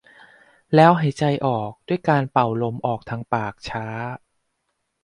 [0.75, 3.85] แล้วหายใจออกด้วยการเป่าลมออกทางปากช้า